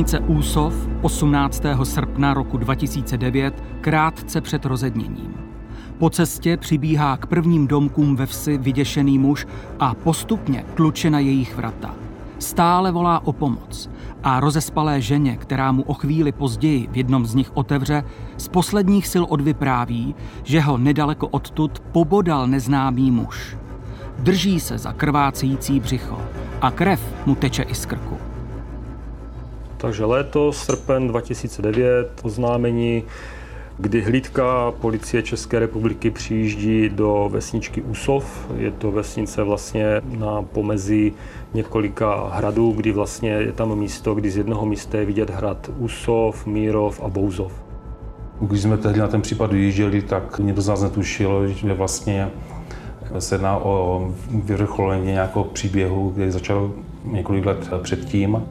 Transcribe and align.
Vesnice 0.00 0.26
Úsov 0.26 0.74
18. 1.02 1.62
srpna 1.82 2.34
roku 2.34 2.56
2009 2.56 3.64
krátce 3.80 4.40
před 4.40 4.64
rozedněním. 4.64 5.34
Po 5.98 6.10
cestě 6.10 6.56
přibíhá 6.56 7.16
k 7.16 7.26
prvním 7.26 7.66
domkům 7.66 8.16
ve 8.16 8.26
vsi 8.26 8.58
vyděšený 8.58 9.18
muž 9.18 9.46
a 9.80 9.94
postupně 9.94 10.64
tluče 10.74 11.10
na 11.10 11.18
jejich 11.18 11.56
vrata. 11.56 11.94
Stále 12.38 12.92
volá 12.92 13.26
o 13.26 13.32
pomoc 13.32 13.90
a 14.22 14.40
rozespalé 14.40 15.00
ženě, 15.00 15.36
která 15.36 15.72
mu 15.72 15.82
o 15.82 15.94
chvíli 15.94 16.32
později 16.32 16.88
v 16.92 16.96
jednom 16.96 17.26
z 17.26 17.34
nich 17.34 17.50
otevře, 17.54 18.04
z 18.36 18.48
posledních 18.48 19.06
sil 19.12 19.24
odvypráví, 19.28 20.14
že 20.42 20.60
ho 20.60 20.78
nedaleko 20.78 21.28
odtud 21.28 21.80
pobodal 21.92 22.46
neznámý 22.46 23.10
muž. 23.10 23.56
Drží 24.18 24.60
se 24.60 24.78
za 24.78 24.92
krvácející 24.92 25.80
břicho 25.80 26.18
a 26.60 26.70
krev 26.70 27.00
mu 27.26 27.34
teče 27.34 27.62
i 27.62 27.74
z 27.74 27.86
krku. 27.86 28.29
Takže 29.80 30.04
léto, 30.04 30.52
srpen 30.52 31.08
2009, 31.08 32.20
oznámení, 32.22 33.02
kdy 33.78 34.02
hlídka 34.02 34.72
policie 34.80 35.22
České 35.22 35.58
republiky 35.58 36.10
přijíždí 36.10 36.88
do 36.88 37.28
vesničky 37.32 37.82
Úsov. 37.82 38.50
Je 38.56 38.70
to 38.70 38.92
vesnice 38.92 39.42
vlastně 39.42 39.86
na 40.18 40.42
pomezí 40.42 41.12
několika 41.54 42.30
hradů, 42.32 42.72
kdy 42.72 42.92
vlastně 42.92 43.30
je 43.30 43.52
tam 43.52 43.78
místo, 43.78 44.14
kdy 44.14 44.30
z 44.30 44.36
jednoho 44.36 44.66
místa 44.66 44.98
je 44.98 45.04
vidět 45.04 45.30
hrad 45.30 45.70
Úsov, 45.78 46.46
Mírov 46.46 47.00
a 47.04 47.08
Bouzov. 47.08 47.52
Když 48.40 48.62
jsme 48.62 48.76
tehdy 48.76 49.00
na 49.00 49.08
ten 49.08 49.22
případ 49.22 49.52
vyjížděli, 49.52 50.02
tak 50.02 50.38
nikdo 50.38 50.62
z 50.62 50.68
nás 50.68 50.82
netušil, 50.82 51.48
že 51.48 51.74
vlastně 51.74 52.30
se 53.18 53.34
jedná 53.34 53.56
o 53.56 54.06
vyvrcholení 54.30 55.06
nějakého 55.06 55.44
příběhu, 55.44 56.10
který 56.10 56.30
začal 56.30 56.72
několik 57.04 57.46
let 57.46 57.70
předtím. 57.82 58.42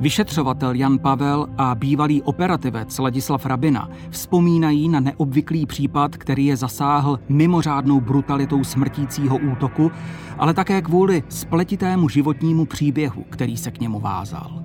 Vyšetřovatel 0.00 0.74
Jan 0.74 0.98
Pavel 0.98 1.46
a 1.58 1.74
bývalý 1.74 2.22
operativec 2.22 2.98
Ladislav 2.98 3.46
Rabina 3.46 3.88
vzpomínají 4.10 4.88
na 4.88 5.00
neobvyklý 5.00 5.66
případ, 5.66 6.16
který 6.16 6.46
je 6.46 6.56
zasáhl 6.56 7.20
mimořádnou 7.28 8.00
brutalitou 8.00 8.64
smrtícího 8.64 9.36
útoku, 9.36 9.90
ale 10.38 10.54
také 10.54 10.82
kvůli 10.82 11.22
spletitému 11.28 12.08
životnímu 12.08 12.66
příběhu, 12.66 13.24
který 13.30 13.56
se 13.56 13.70
k 13.70 13.80
němu 13.80 14.00
vázal. 14.00 14.62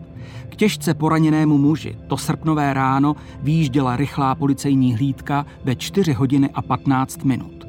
K 0.50 0.56
těžce 0.56 0.94
poraněnému 0.94 1.58
muži 1.58 1.98
to 2.08 2.18
srpnové 2.18 2.74
ráno 2.74 3.16
výjížděla 3.42 3.96
rychlá 3.96 4.36
policejní 4.36 4.96
hlídka 4.96 5.46
ve 5.64 5.76
4 5.76 6.14
hodiny 6.14 6.50
a 6.54 6.62
15 6.62 7.24
minut. 7.24 7.68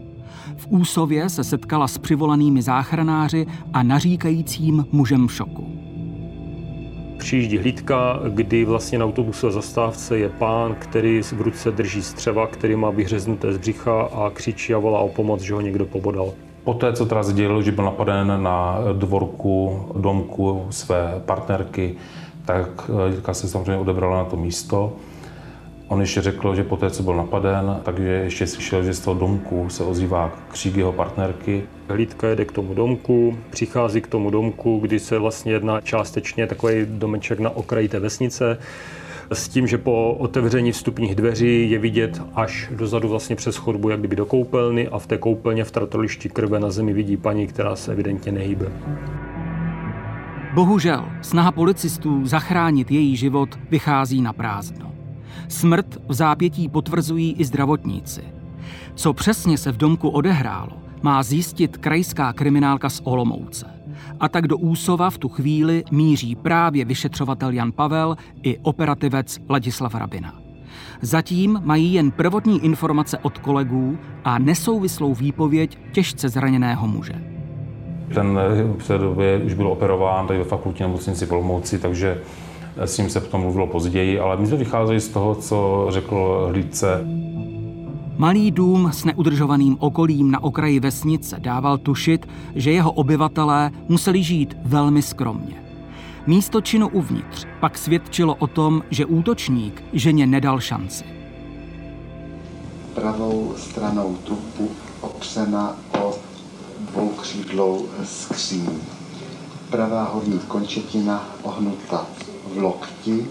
V 0.57 0.67
Úsově 0.69 1.29
se 1.29 1.45
setkala 1.45 1.89
s 1.89 1.99
přivolanými 1.99 2.63
záchranáři 2.63 3.47
a 3.73 3.83
naříkajícím 3.83 4.87
mužem 4.93 5.29
v 5.29 5.33
šoku 5.33 5.84
přijíždí 7.19 7.59
hlídka, 7.59 8.21
kdy 8.29 8.65
vlastně 8.65 8.99
na 8.99 9.05
autobusové 9.05 9.53
zastávce 9.53 10.19
je 10.19 10.29
pán, 10.29 10.77
který 10.79 11.23
v 11.23 11.41
ruce 11.41 11.71
drží 11.71 12.03
střeva, 12.03 12.47
který 12.47 12.77
má 12.77 12.91
vyhřeznuté 12.91 13.53
z 13.53 13.59
břicha 13.59 14.03
a 14.03 14.31
křičí 14.31 14.75
a 14.75 14.79
volá 14.79 15.01
o 15.01 15.09
pomoc, 15.09 15.41
že 15.41 15.55
ho 15.55 15.61
někdo 15.61 15.87
pobodal. 15.87 16.33
Poté, 16.65 16.93
co 16.93 17.07
teda 17.07 17.23
sdělil, 17.23 17.63
že 17.63 17.73
byl 17.73 17.85
napaden 17.85 18.43
na 18.43 18.79
dvorku 18.93 19.85
domku 19.97 20.67
své 20.71 21.23
partnerky, 21.25 21.95
tak 22.45 22.91
se 23.33 23.49
samozřejmě 23.49 23.77
odebrala 23.77 24.17
na 24.17 24.25
to 24.25 24.37
místo. 24.37 24.93
On 25.89 26.01
ještě 26.01 26.21
řekl, 26.21 26.55
že 26.55 26.65
poté, 26.65 26.91
co 26.91 27.03
byl 27.03 27.17
napaden, 27.17 27.81
takže 27.83 28.03
ještě 28.03 28.47
slyšel, 28.47 28.83
že 28.83 28.95
z 28.95 29.01
toho 29.01 29.21
domku 29.21 29.69
se 29.69 29.85
ozývá 29.85 30.33
křík 30.49 30.77
jeho 30.77 30.93
partnerky. 30.93 31.63
Hlídka 31.89 32.29
jede 32.29 32.45
k 32.45 32.53
tomu 32.53 32.75
domku, 32.75 33.39
přichází 33.51 34.01
k 34.01 34.07
tomu 34.07 34.31
domku, 34.31 34.79
kdy 34.79 35.01
se 35.01 35.19
vlastně 35.19 35.53
jedná 35.53 35.81
částečně 35.81 36.47
takový 36.47 36.75
domeček 36.89 37.41
na 37.41 37.51
okraji 37.51 37.89
té 37.89 38.01
vesnice, 38.01 38.59
s 39.33 39.49
tím, 39.49 39.67
že 39.67 39.79
po 39.79 40.17
otevření 40.19 40.73
vstupních 40.73 41.15
dveří 41.15 41.71
je 41.71 41.79
vidět 41.79 42.23
až 42.35 42.71
dozadu 42.77 43.09
vlastně 43.09 43.37
přes 43.37 43.57
chodbu, 43.57 43.89
jak 43.89 43.99
kdyby 43.99 44.17
do 44.17 44.27
koupelny 44.27 44.89
a 44.89 44.99
v 44.99 45.07
té 45.07 45.19
koupelně 45.19 45.65
v 45.65 45.71
tratolišti 45.71 46.29
krve 46.29 46.61
na 46.61 46.71
zemi 46.71 46.93
vidí 46.93 47.17
paní, 47.17 47.47
která 47.47 47.77
se 47.77 47.93
evidentně 47.93 48.33
nehýbe. 48.33 48.67
Bohužel, 50.55 51.05
snaha 51.23 51.53
policistů 51.53 52.27
zachránit 52.27 52.91
její 52.91 53.17
život 53.17 53.59
vychází 53.71 54.23
na 54.23 54.33
prázdno. 54.33 54.94
Smrt 55.49 55.99
v 56.09 56.15
zápětí 56.15 56.69
potvrzují 56.69 57.35
i 57.39 57.45
zdravotníci. 57.45 58.23
Co 58.95 59.13
přesně 59.13 59.59
se 59.59 59.73
v 59.73 59.77
domku 59.77 60.09
odehrálo, 60.09 60.73
má 61.03 61.23
zjistit 61.23 61.77
krajská 61.77 62.33
kriminálka 62.33 62.91
z 62.91 63.01
Olomouce. 63.05 63.67
A 64.21 64.29
tak 64.29 64.49
do 64.49 64.57
Úsova 64.57 65.11
v 65.11 65.19
tu 65.19 65.29
chvíli 65.29 65.85
míří 65.91 66.35
právě 66.35 66.85
vyšetřovatel 66.85 67.51
Jan 67.51 67.73
Pavel 67.73 68.17
i 68.43 68.59
operativec 68.59 69.39
Ladislav 69.49 69.95
Rabina. 69.95 70.35
Zatím 71.03 71.61
mají 71.65 71.95
jen 71.95 72.11
prvotní 72.11 72.65
informace 72.65 73.19
od 73.19 73.39
kolegů 73.39 73.99
a 74.25 74.39
nesouvislou 74.39 75.15
výpověď 75.15 75.79
těžce 75.93 76.29
zraněného 76.29 76.87
muže. 76.87 77.15
Ten 78.15 78.39
v 78.79 78.87
té 78.87 78.99
době 78.99 79.39
už 79.39 79.55
byl 79.55 79.69
operován 79.69 80.27
tady 80.27 80.39
ve 80.39 80.45
fakultní 80.45 80.83
nemocnici 80.83 81.27
v 81.27 81.33
Olomouci, 81.33 81.79
takže 81.79 82.21
s 82.77 82.99
ním 82.99 83.11
se 83.11 83.21
potom 83.21 83.41
mluvilo 83.41 83.67
později, 83.67 84.21
ale 84.21 84.37
my 84.37 84.47
jsme 84.47 84.57
vycházeli 84.57 85.01
z 85.01 85.09
toho, 85.09 85.35
co 85.35 85.87
řekl 85.91 86.47
hlídce. 86.51 87.05
Malý 88.17 88.51
dům 88.51 88.91
s 88.93 89.05
neudržovaným 89.05 89.77
okolím 89.81 90.31
na 90.31 90.43
okraji 90.43 90.81
vesnice 90.81 91.37
dával 91.39 91.79
tušit, 91.79 92.29
že 92.55 92.73
jeho 92.73 92.93
obyvatelé 92.93 93.71
museli 93.89 94.23
žít 94.23 94.57
velmi 94.65 95.03
skromně. 95.03 95.65
Místo 96.27 96.61
činu 96.61 96.89
uvnitř 96.89 97.47
pak 97.61 97.79
svědčilo 97.79 98.35
o 98.35 98.47
tom, 98.47 98.83
že 98.91 99.07
útočník 99.07 99.85
ženě 99.93 100.27
nedal 100.27 100.61
šanci. 100.61 101.05
Pravou 102.95 103.55
stranou 103.57 104.17
trupu 104.25 104.71
opřena 105.01 105.77
o 106.01 106.15
dvoukřídlou 106.91 107.87
skříň. 108.05 108.69
Pravá 109.71 110.05
horní 110.05 110.39
končetina 110.49 111.29
ohnuta 111.43 112.07
lokti, 112.57 113.27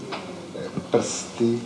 prsty 0.91 1.59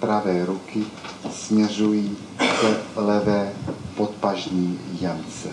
pravé 0.00 0.46
ruky 0.46 0.84
směřují 1.30 2.16
k 2.38 2.82
levé 2.96 3.52
podpažní 3.96 4.78
jamce. 5.00 5.48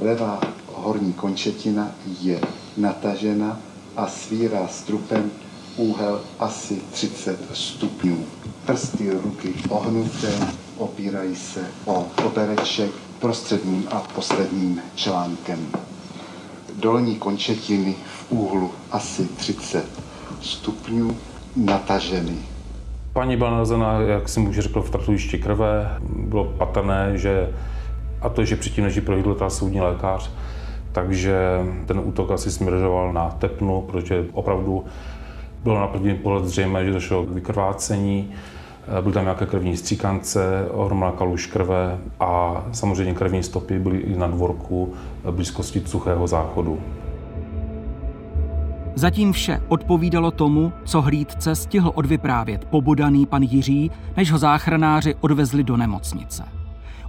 Levá 0.00 0.40
horní 0.66 1.12
končetina 1.12 1.90
je 2.20 2.40
natažena 2.76 3.60
a 3.96 4.06
svírá 4.06 4.68
strupem 4.68 5.30
úhel 5.76 6.20
asi 6.38 6.82
30 6.92 7.38
stupňů. 7.52 8.24
Prsty 8.66 9.10
ruky 9.10 9.54
ohnuté 9.68 10.48
opírají 10.76 11.36
se 11.36 11.66
o 11.84 12.06
kobereček 12.22 12.90
prostředním 13.18 13.88
a 13.90 14.00
posledním 14.14 14.82
článkem. 14.94 15.68
Dolní 16.74 17.16
končetiny 17.16 17.94
v 18.06 18.32
úhlu 18.32 18.70
asi 18.90 19.24
30 19.24 20.07
stupňů 20.40 21.16
nataženy. 21.56 22.34
Paní 23.12 23.36
byla 23.36 23.50
nalezena, 23.50 24.00
jak 24.00 24.28
jsem 24.28 24.48
už 24.48 24.58
řekl, 24.58 24.82
v 24.82 24.90
tratujišti 24.90 25.38
krve. 25.38 25.98
Bylo 26.16 26.44
patrné, 26.44 27.12
že 27.14 27.50
a 28.20 28.28
to, 28.28 28.44
že 28.44 28.56
předtím, 28.56 28.84
než 28.84 28.96
ji 28.96 29.00
prohlídl 29.00 29.34
ta 29.34 29.50
soudní 29.50 29.80
lékař, 29.80 30.30
takže 30.92 31.36
ten 31.86 31.98
útok 31.98 32.30
asi 32.30 32.50
směřoval 32.50 33.12
na 33.12 33.30
tepnu, 33.30 33.80
protože 33.80 34.26
opravdu 34.32 34.84
bylo 35.64 35.80
na 35.80 35.86
první 35.86 36.14
pohled 36.14 36.44
zřejmé, 36.44 36.84
že 36.84 36.92
došlo 36.92 37.24
k 37.24 37.30
vykrvácení. 37.30 38.30
Byly 39.00 39.14
tam 39.14 39.22
nějaké 39.22 39.46
krevní 39.46 39.76
stříkance, 39.76 40.68
ohromná 40.70 41.12
kaluž 41.12 41.46
krve 41.46 41.98
a 42.20 42.62
samozřejmě 42.72 43.14
krevní 43.14 43.42
stopy 43.42 43.78
byly 43.78 43.98
i 43.98 44.16
na 44.16 44.26
dvorku 44.26 44.94
blízkosti 45.30 45.82
suchého 45.86 46.26
záchodu. 46.26 46.80
Zatím 48.98 49.32
vše 49.32 49.62
odpovídalo 49.68 50.30
tomu, 50.30 50.72
co 50.84 51.00
hlídce 51.00 51.54
stihl 51.54 51.92
odvyprávět 51.94 52.64
pobodaný 52.64 53.26
pan 53.26 53.42
Jiří, 53.42 53.90
než 54.16 54.32
ho 54.32 54.38
záchranáři 54.38 55.14
odvezli 55.20 55.64
do 55.64 55.76
nemocnice. 55.76 56.44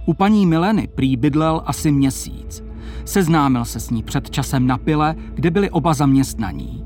U 0.06 0.14
paní 0.14 0.46
Mileny 0.46 0.88
prý 0.94 1.16
bydlel 1.16 1.62
asi 1.66 1.92
měsíc. 1.92 2.64
Seznámil 3.04 3.64
se 3.64 3.80
s 3.80 3.90
ní 3.90 4.02
před 4.02 4.30
časem 4.30 4.66
na 4.66 4.78
pile, 4.78 5.14
kde 5.34 5.50
byli 5.50 5.70
oba 5.70 5.94
zaměstnaní. 5.94 6.84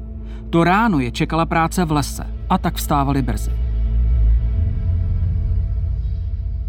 To 0.50 0.64
ráno 0.64 1.00
je 1.00 1.10
čekala 1.10 1.46
práce 1.46 1.84
v 1.84 1.92
lese 1.92 2.26
a 2.48 2.58
tak 2.58 2.74
vstávali 2.74 3.22
brzy. 3.22 3.63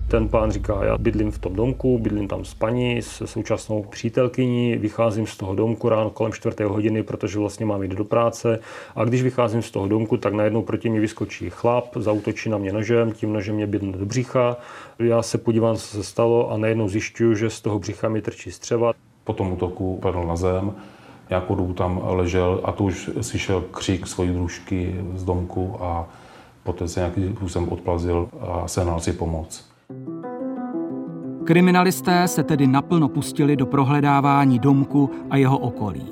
Ten 0.07 0.29
pán 0.29 0.51
říká, 0.51 0.83
já 0.83 0.97
bydlím 0.97 1.31
v 1.31 1.39
tom 1.39 1.55
domku, 1.55 1.99
bydlím 1.99 2.27
tam 2.27 2.45
s 2.45 2.53
paní, 2.53 3.01
se 3.01 3.27
současnou 3.27 3.83
přítelkyní, 3.83 4.77
vycházím 4.77 5.27
z 5.27 5.37
toho 5.37 5.55
domku 5.55 5.89
ráno 5.89 6.09
kolem 6.09 6.33
čtvrté 6.33 6.65
hodiny, 6.65 7.03
protože 7.03 7.39
vlastně 7.39 7.65
mám 7.65 7.83
jít 7.83 7.91
do 7.91 8.05
práce. 8.05 8.59
A 8.95 9.03
když 9.03 9.23
vycházím 9.23 9.61
z 9.61 9.71
toho 9.71 9.87
domku, 9.87 10.17
tak 10.17 10.33
najednou 10.33 10.61
proti 10.61 10.89
mě 10.89 10.99
vyskočí 10.99 11.49
chlap, 11.49 11.85
zautočí 11.95 12.49
na 12.49 12.57
mě 12.57 12.73
nožem, 12.73 13.11
tím 13.11 13.33
nožem 13.33 13.55
mě 13.55 13.67
bydne 13.67 13.97
do 13.97 14.05
břicha. 14.05 14.57
Já 14.99 15.21
se 15.21 15.37
podívám, 15.37 15.75
co 15.75 15.87
se 15.87 16.03
stalo 16.03 16.51
a 16.51 16.57
najednou 16.57 16.89
zjišťuju, 16.89 17.35
že 17.35 17.49
z 17.49 17.61
toho 17.61 17.79
břicha 17.79 18.09
mi 18.09 18.21
trčí 18.21 18.51
střeva. 18.51 18.93
Po 19.23 19.33
tom 19.33 19.51
útoku 19.51 19.99
padl 20.01 20.23
na 20.23 20.35
zem 20.35 20.73
nějakou 21.29 21.55
dobu 21.55 21.73
tam 21.73 22.01
ležel 22.03 22.61
a 22.63 22.71
to 22.71 22.83
už 22.83 23.09
slyšel 23.21 23.61
křik 23.71 24.07
svojí 24.07 24.29
družky 24.29 24.95
z 25.15 25.23
domku 25.23 25.77
a 25.79 26.07
poté 26.63 26.87
se 26.87 26.99
nějakým 26.99 27.35
způsobem 27.35 27.69
odplazil 27.69 28.29
a 28.41 28.67
sehnal 28.67 28.99
si 28.99 29.13
pomoc. 29.13 29.74
Kriminalisté 31.45 32.27
se 32.27 32.43
tedy 32.43 32.67
naplno 32.67 33.09
pustili 33.09 33.55
do 33.55 33.65
prohledávání 33.65 34.59
domku 34.59 35.11
a 35.29 35.37
jeho 35.37 35.57
okolí. 35.57 36.07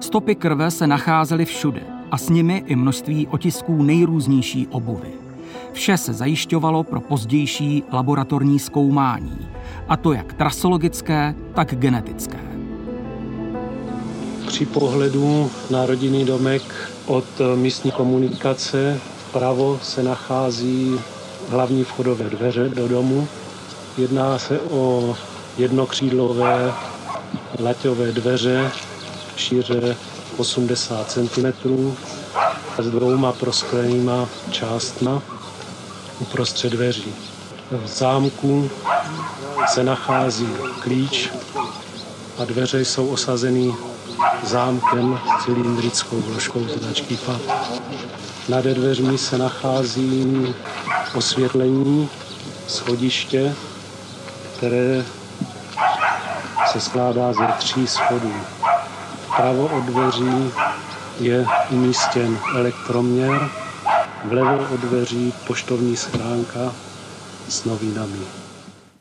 Stopy 0.00 0.34
krve 0.34 0.70
se 0.70 0.86
nacházely 0.86 1.44
všude 1.44 1.80
a 2.10 2.18
s 2.18 2.28
nimi 2.28 2.64
i 2.66 2.76
množství 2.76 3.26
otisků 3.26 3.82
nejrůznější 3.82 4.66
obuvy. 4.66 5.08
Vše 5.72 5.96
se 5.96 6.12
zajišťovalo 6.12 6.82
pro 6.82 7.00
pozdější 7.00 7.82
laboratorní 7.92 8.58
zkoumání, 8.58 9.48
a 9.88 9.96
to 9.96 10.12
jak 10.12 10.32
trasologické, 10.32 11.34
tak 11.54 11.74
genetické. 11.74 12.40
Při 14.46 14.66
pohledu 14.66 15.50
na 15.70 15.86
rodinný 15.86 16.24
domek 16.24 16.62
od 17.06 17.24
místní 17.54 17.90
komunikace 17.90 19.00
vpravo 19.28 19.78
se 19.82 20.02
nachází 20.02 21.00
hlavní 21.48 21.84
vchodové 21.84 22.30
dveře 22.30 22.68
do 22.68 22.88
domu. 22.88 23.28
Jedná 23.96 24.38
se 24.38 24.60
o 24.60 25.16
jednokřídlové 25.58 26.74
laťové 27.62 28.12
dveře 28.12 28.70
šíře 29.36 29.96
80 30.36 31.10
cm 31.10 31.46
s 32.78 32.90
dvouma 32.90 33.32
prosklenýma 33.32 34.28
částma 34.50 35.22
uprostřed 36.18 36.70
dveří. 36.72 37.14
V 37.70 37.86
zámku 37.86 38.70
se 39.66 39.84
nachází 39.84 40.48
klíč 40.80 41.30
a 42.38 42.44
dveře 42.44 42.80
jsou 42.80 43.08
osazeny 43.08 43.74
zámkem 44.42 45.20
s 45.40 45.44
cylindrickou 45.44 46.20
vložkou 46.20 46.64
značky 46.68 47.16
FAT. 47.16 47.40
Nad 48.48 48.64
dveřmi 48.64 49.18
se 49.18 49.38
nachází 49.38 50.54
osvětlení 51.14 52.08
schodiště, 52.66 53.56
které 54.56 55.04
se 56.66 56.80
skládá 56.80 57.32
ze 57.32 57.46
tří 57.58 57.86
schodů. 57.86 58.32
Pravo 59.36 59.66
od 59.66 59.84
dveří 59.84 60.52
je 61.20 61.46
umístěn 61.70 62.38
elektroměr, 62.54 63.48
vlevo 64.24 64.66
od 64.74 64.80
dveří 64.80 65.34
poštovní 65.46 65.96
schránka 65.96 66.72
s 67.48 67.64
novinami 67.64 68.46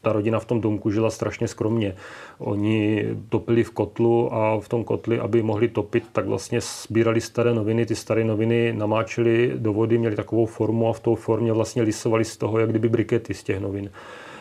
ta 0.05 0.13
rodina 0.13 0.39
v 0.39 0.45
tom 0.45 0.61
domku 0.61 0.91
žila 0.91 1.09
strašně 1.09 1.47
skromně. 1.47 1.95
Oni 2.37 3.05
topili 3.29 3.63
v 3.63 3.71
kotlu 3.71 4.33
a 4.33 4.59
v 4.59 4.69
tom 4.69 4.83
kotli, 4.83 5.19
aby 5.19 5.41
mohli 5.41 5.67
topit, 5.67 6.03
tak 6.11 6.25
vlastně 6.25 6.61
sbírali 6.61 7.21
staré 7.21 7.53
noviny. 7.53 7.85
Ty 7.85 7.95
staré 7.95 8.23
noviny 8.23 8.73
namáčeli 8.73 9.53
do 9.57 9.73
vody, 9.73 9.97
měli 9.97 10.15
takovou 10.15 10.45
formu 10.45 10.89
a 10.89 10.93
v 10.93 10.99
tou 10.99 11.15
formě 11.15 11.53
vlastně 11.53 11.81
lisovali 11.81 12.25
z 12.25 12.37
toho, 12.37 12.59
jak 12.59 12.69
kdyby 12.69 12.89
brikety 12.89 13.33
z 13.33 13.43
těch 13.43 13.59
novin. 13.59 13.89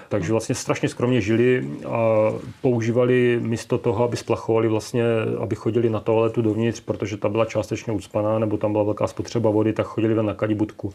Takže 0.08 0.32
vlastně 0.32 0.54
strašně 0.54 0.88
skromně 0.88 1.20
žili 1.20 1.70
a 1.88 2.30
používali 2.62 3.38
místo 3.42 3.78
toho, 3.78 4.04
aby 4.04 4.16
splachovali 4.16 4.68
vlastně, 4.68 5.04
aby 5.40 5.56
chodili 5.56 5.90
na 5.90 6.00
toaletu 6.00 6.42
dovnitř, 6.42 6.80
protože 6.80 7.16
ta 7.16 7.28
byla 7.28 7.44
částečně 7.44 7.92
ucpaná, 7.92 8.38
nebo 8.38 8.56
tam 8.56 8.72
byla 8.72 8.84
velká 8.84 9.06
spotřeba 9.06 9.50
vody, 9.50 9.72
tak 9.72 9.86
chodili 9.86 10.14
ven 10.14 10.26
na 10.26 10.34
kadibutku. 10.34 10.92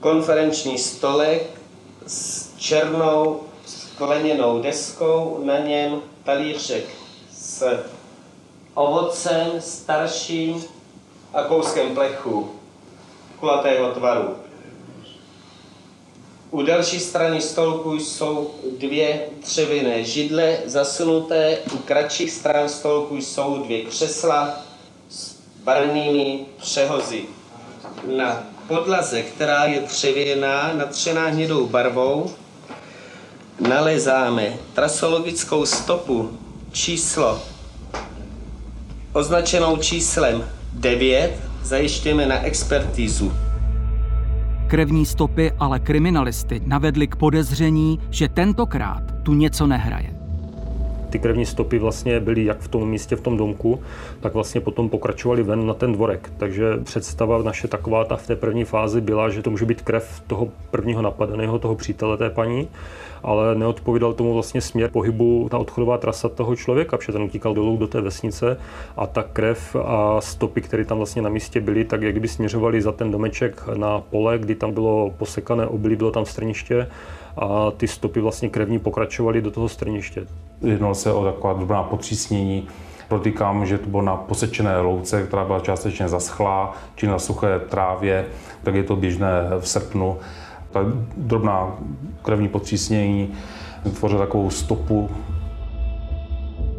Konferenční 0.00 0.78
stolek 0.78 1.42
s 2.06 2.50
černou 2.56 3.40
skleněnou 3.66 4.62
deskou, 4.62 5.42
na 5.44 5.58
něm 5.58 6.00
talířek 6.24 6.84
s 7.32 7.78
ovocem 8.74 9.46
starším 9.58 10.64
a 11.34 11.42
kouskem 11.42 11.94
plechu 11.94 12.50
kulatého 13.40 13.90
tvaru. 13.90 14.28
U 16.52 16.62
další 16.62 17.00
strany 17.00 17.40
stolku 17.40 17.94
jsou 17.94 18.50
dvě 18.78 19.20
dřevěné 19.42 20.04
židle 20.04 20.58
zasunuté, 20.66 21.58
u 21.74 21.78
kratších 21.78 22.30
stran 22.30 22.68
stolku 22.68 23.16
jsou 23.16 23.62
dvě 23.62 23.84
křesla 23.84 24.60
s 25.08 25.34
barevnými 25.64 26.38
přehozy. 26.60 27.22
Na 28.16 28.42
podlaze, 28.68 29.22
která 29.22 29.64
je 29.64 29.80
dřevěná, 29.80 30.72
natřená 30.72 31.26
hnědou 31.26 31.66
barvou, 31.66 32.30
nalezáme 33.60 34.56
trasologickou 34.74 35.66
stopu 35.66 36.38
číslo 36.72 37.42
označenou 39.12 39.76
číslem 39.76 40.50
9, 40.72 41.32
zajištěme 41.62 42.26
na 42.26 42.44
expertízu. 42.44 43.32
Krevní 44.72 45.06
stopy 45.06 45.52
ale 45.58 45.80
kriminalisty 45.80 46.60
navedly 46.66 47.06
k 47.06 47.16
podezření, 47.16 48.00
že 48.10 48.28
tentokrát 48.28 49.02
tu 49.22 49.34
něco 49.34 49.66
nehraje. 49.66 50.11
Ty 51.12 51.18
krevní 51.18 51.46
stopy 51.46 51.78
vlastně 51.78 52.20
byly 52.20 52.44
jak 52.44 52.60
v 52.60 52.68
tom 52.68 52.88
místě, 52.88 53.16
v 53.16 53.20
tom 53.20 53.36
domku, 53.36 53.80
tak 54.20 54.34
vlastně 54.34 54.60
potom 54.60 54.88
pokračovali 54.88 55.42
ven 55.42 55.66
na 55.66 55.74
ten 55.74 55.92
dvorek. 55.92 56.32
Takže 56.36 56.76
představa 56.84 57.42
naše 57.42 57.68
taková 57.68 58.04
ta 58.04 58.16
v 58.16 58.26
té 58.26 58.36
první 58.36 58.64
fázi 58.64 59.00
byla, 59.00 59.28
že 59.28 59.42
to 59.42 59.50
může 59.50 59.64
být 59.64 59.82
krev 59.82 60.22
toho 60.26 60.48
prvního 60.70 61.02
napadeného, 61.02 61.58
toho 61.58 61.74
přítele 61.74 62.16
té 62.16 62.30
paní, 62.30 62.68
ale 63.22 63.54
neodpovídal 63.54 64.12
tomu 64.12 64.34
vlastně 64.34 64.60
směr 64.60 64.90
pohybu, 64.90 65.48
ta 65.50 65.58
odchodová 65.58 65.98
trasa 65.98 66.28
toho 66.28 66.56
člověka, 66.56 66.96
protože 66.96 67.12
ten 67.12 67.22
utíkal 67.22 67.54
dolů 67.54 67.76
do 67.76 67.86
té 67.86 68.00
vesnice 68.00 68.56
a 68.96 69.06
ta 69.06 69.22
krev 69.22 69.76
a 69.84 70.20
stopy, 70.20 70.60
které 70.60 70.84
tam 70.84 70.96
vlastně 70.96 71.22
na 71.22 71.28
místě 71.28 71.60
byly, 71.60 71.84
tak 71.84 72.02
jak 72.02 72.20
by 72.20 72.28
směřovaly 72.28 72.82
za 72.82 72.92
ten 72.92 73.10
domeček 73.10 73.62
na 73.76 74.00
pole, 74.00 74.38
kdy 74.38 74.54
tam 74.54 74.72
bylo 74.72 75.10
posekané 75.18 75.66
obilí, 75.66 75.96
bylo 75.96 76.10
tam 76.10 76.24
strniště 76.24 76.88
a 77.36 77.70
ty 77.70 77.88
stopy 77.88 78.20
vlastně 78.20 78.48
krevní 78.48 78.78
pokračovaly 78.78 79.42
do 79.42 79.50
toho 79.50 79.68
strniště. 79.68 80.26
Jednalo 80.62 80.94
se 80.94 81.12
o 81.12 81.24
taková 81.24 81.52
drobná 81.52 81.82
potřísnění, 81.82 82.68
Protýkám, 83.12 83.66
že 83.66 83.78
to 83.78 83.90
bylo 83.90 84.02
na 84.02 84.16
posečené 84.16 84.80
louce, 84.80 85.22
která 85.22 85.44
byla 85.44 85.60
částečně 85.60 86.08
zaschlá, 86.08 86.72
či 86.94 87.06
na 87.06 87.18
suché 87.18 87.60
trávě, 87.68 88.26
tak 88.62 88.74
je 88.74 88.82
to 88.82 88.96
běžné 88.96 89.28
v 89.60 89.68
srpnu. 89.68 90.16
Ta 90.70 90.80
drobná 91.16 91.76
krevní 92.22 92.48
potřísnění 92.48 93.32
vytvořila 93.84 94.20
takovou 94.20 94.50
stopu. 94.50 95.10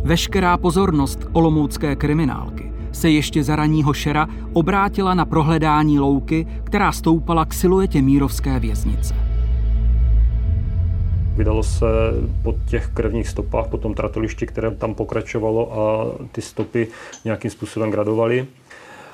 Veškerá 0.03 0.57
pozornost 0.57 1.19
olomoucké 1.33 1.95
kriminálky 1.95 2.73
se 2.91 3.09
ještě 3.09 3.43
za 3.43 3.55
raního 3.55 3.93
šera 3.93 4.27
obrátila 4.53 5.13
na 5.13 5.25
prohledání 5.25 5.99
louky, 5.99 6.47
která 6.63 6.91
stoupala 6.91 7.45
k 7.45 7.53
siluetě 7.53 8.01
mírovské 8.01 8.59
věznice. 8.59 9.32
Vydalo 11.37 11.63
se 11.63 11.85
po 12.43 12.55
těch 12.69 12.87
krevních 12.87 13.27
stopách, 13.27 13.67
po 13.67 13.77
tom 13.77 13.93
tratolišti, 13.93 14.47
které 14.47 14.71
tam 14.71 14.95
pokračovalo 14.95 15.79
a 15.79 16.05
ty 16.31 16.41
stopy 16.41 16.87
nějakým 17.25 17.51
způsobem 17.51 17.91
gradovaly. 17.91 18.45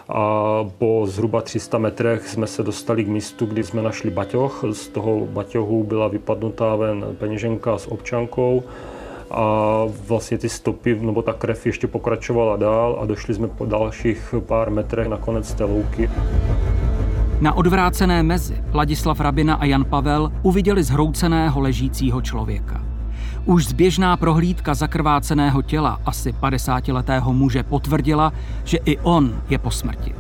A 0.10 0.54
po 0.78 1.04
zhruba 1.08 1.42
300 1.42 1.78
metrech 1.78 2.28
jsme 2.28 2.48
se 2.48 2.64
dostali 2.64 3.04
k 3.04 3.08
místu, 3.08 3.46
kdy 3.46 3.64
jsme 3.64 3.82
našli 3.82 4.12
baťoch. 4.12 4.64
Z 4.72 4.88
toho 4.88 5.26
baťohu 5.26 5.84
byla 5.84 6.08
vypadnutá 6.08 6.76
ven 6.76 7.06
peněženka 7.20 7.78
s 7.78 7.92
občankou 7.92 8.64
a 9.32 9.84
vlastně 10.08 10.38
ty 10.38 10.50
stopy, 10.50 10.96
nebo 10.96 11.22
ta 11.22 11.34
krev 11.34 11.66
ještě 11.66 11.88
pokračovala 11.88 12.58
dál 12.58 12.98
a 13.02 13.06
došli 13.06 13.34
jsme 13.34 13.48
po 13.48 13.66
dalších 13.66 14.36
pár 14.40 14.70
metrech 14.70 15.08
na 15.08 15.18
konec 15.18 15.54
té 15.54 15.64
louky. 15.64 16.10
Na 17.42 17.54
odvrácené 17.54 18.24
mezi 18.24 18.64
Ladislav 18.74 19.20
Rabina 19.20 19.56
a 19.56 19.66
Jan 19.66 19.86
Pavel 19.86 20.32
uviděli 20.44 20.84
zhrouceného 20.84 21.62
ležícího 21.62 22.22
člověka. 22.22 22.84
Už 23.46 23.66
zběžná 23.66 24.18
prohlídka 24.18 24.74
zakrváceného 24.74 25.62
těla 25.62 26.02
asi 26.06 26.32
50-letého 26.32 27.34
muže 27.34 27.64
potvrdila, 27.64 28.34
že 28.64 28.78
i 28.86 28.98
on 28.98 29.42
je 29.50 29.58
po 29.58 29.72
smrti. 29.72 30.16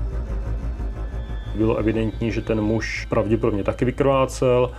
Bylo 1.55 1.75
evidentní, 1.75 2.31
že 2.31 2.41
ten 2.41 2.61
muž 2.61 3.07
pravděpodobně 3.09 3.63
taky 3.63 3.85
vykrvácel 3.85 4.71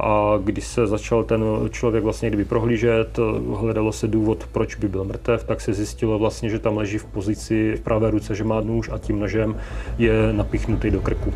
a 0.00 0.38
když 0.44 0.66
se 0.66 0.86
začal 0.86 1.24
ten 1.24 1.44
člověk 1.70 2.04
vlastně 2.04 2.28
kdyby 2.28 2.44
prohlížet, 2.44 3.18
hledalo 3.60 3.92
se 3.92 4.08
důvod, 4.08 4.48
proč 4.52 4.74
by 4.74 4.88
byl 4.88 5.04
mrtev, 5.04 5.44
tak 5.44 5.60
se 5.60 5.74
zjistilo 5.74 6.18
vlastně, 6.18 6.50
že 6.50 6.58
tam 6.58 6.76
leží 6.76 6.98
v 6.98 7.04
pozici 7.04 7.74
v 7.76 7.80
pravé 7.80 8.10
ruce, 8.10 8.34
že 8.34 8.44
má 8.44 8.60
nůž 8.60 8.90
a 8.92 8.98
tím 8.98 9.20
nožem 9.20 9.56
je 9.98 10.32
napichnutý 10.32 10.90
do 10.90 11.00
krku. 11.00 11.32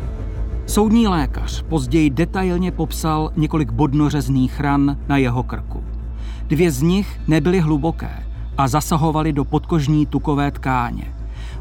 Soudní 0.69 1.07
lékař 1.07 1.61
později 1.61 2.09
detailně 2.09 2.71
popsal 2.71 3.31
několik 3.35 3.71
bodnořezných 3.71 4.59
ran 4.59 4.97
na 5.07 5.17
jeho 5.17 5.43
krku. 5.43 5.83
Dvě 6.47 6.71
z 6.71 6.81
nich 6.81 7.19
nebyly 7.27 7.59
hluboké 7.59 8.23
a 8.57 8.67
zasahovaly 8.67 9.33
do 9.33 9.45
podkožní 9.45 10.05
tukové 10.05 10.51
tkáně. 10.51 11.13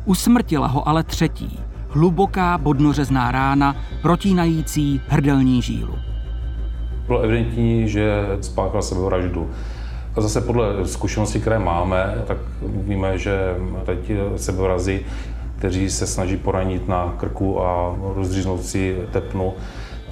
Usmrtila 0.05 0.67
ho 0.67 0.88
ale 0.88 1.03
třetí, 1.03 1.59
hluboká 1.88 2.59
bodnořezná 2.59 3.33
rána 3.33 3.77
protínající 4.03 5.00
hrdelní 5.09 5.62
žílu. 5.62 5.95
Bylo 7.07 7.21
evidentní, 7.21 7.88
že 7.88 8.27
spáchal 8.41 8.83
sebevraždu. 8.83 9.50
A 10.17 10.21
zase 10.21 10.41
podle 10.41 10.87
zkušeností, 10.87 11.41
které 11.41 11.59
máme, 11.59 12.15
tak 12.27 12.38
víme, 12.62 13.19
že 13.19 13.57
teď 13.85 14.11
sebevrazy, 14.37 15.05
kteří 15.59 15.91
se 15.91 16.07
snaží 16.07 16.37
poranit 16.37 16.88
na 16.88 17.15
krku 17.17 17.62
a 17.62 17.97
rozříznout 18.15 18.65
si 18.65 18.97
tepnu, 19.12 19.53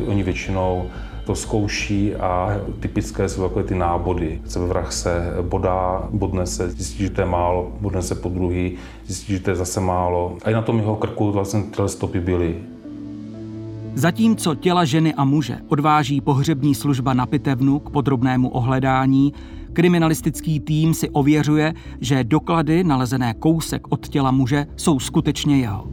oni 0.07 0.23
většinou 0.23 0.87
to 1.27 1.35
zkouší 1.35 2.15
a 2.15 2.57
typické 2.81 3.29
jsou 3.29 3.43
takové 3.43 3.65
ty 3.65 3.75
nábody. 3.75 4.41
Sebevrah 4.45 4.93
se 4.93 5.35
bodá, 5.43 6.09
bodne 6.11 6.47
se, 6.47 6.71
zjistí, 6.71 7.03
že 7.03 7.11
to 7.11 7.21
je 7.21 7.27
málo, 7.27 7.73
bodne 7.81 8.03
se 8.03 8.15
po 8.15 8.29
druhý, 8.29 8.73
zjistí, 9.07 9.33
že 9.33 9.41
to 9.41 9.51
je 9.51 9.57
zase 9.57 9.81
málo. 9.81 10.37
A 10.45 10.51
i 10.51 10.55
na 10.55 10.63
tom 10.63 10.79
jeho 10.79 10.97
krku 10.97 11.33
vlastně 11.33 11.63
tyhle 11.63 11.89
stopy 11.89 12.21
byly. 12.21 12.57
Zatímco 13.95 14.55
těla 14.55 14.85
ženy 14.85 15.15
a 15.15 15.25
muže 15.25 15.59
odváží 15.69 16.21
pohřební 16.21 16.75
služba 16.75 17.15
na 17.15 17.27
pitevnu 17.27 17.79
k 17.79 17.91
podrobnému 17.91 18.49
ohledání, 18.49 19.33
kriminalistický 19.77 20.61
tým 20.61 20.95
si 20.95 21.11
ověřuje, 21.11 21.75
že 22.01 22.25
doklady 22.25 22.85
nalezené 22.85 23.35
kousek 23.35 23.93
od 23.93 24.09
těla 24.09 24.31
muže 24.31 24.67
jsou 24.77 24.99
skutečně 24.99 25.59
jeho. 25.59 25.85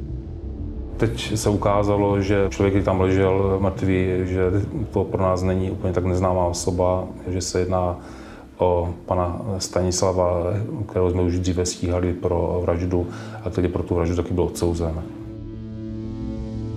Teď 0.97 1.37
se 1.37 1.49
ukázalo, 1.49 2.21
že 2.21 2.47
člověk, 2.49 2.73
který 2.73 2.85
tam 2.85 3.01
ležel 3.01 3.57
mrtvý, 3.61 4.07
že 4.23 4.41
to 4.91 5.03
pro 5.03 5.23
nás 5.23 5.43
není 5.43 5.71
úplně 5.71 5.93
tak 5.93 6.05
neznámá 6.05 6.45
osoba, 6.45 7.03
že 7.27 7.41
se 7.41 7.59
jedná 7.59 7.99
o 8.57 8.93
pana 9.05 9.41
Stanislava, 9.57 10.43
kterého 10.87 11.11
jsme 11.11 11.21
už 11.21 11.39
dříve 11.39 11.65
stíhali 11.65 12.13
pro 12.13 12.61
vraždu 12.63 13.07
a 13.43 13.49
tedy 13.49 13.67
pro 13.67 13.83
tu 13.83 13.95
vraždu 13.95 14.15
taky 14.15 14.33
byl 14.33 14.43
odsouzen. 14.43 15.01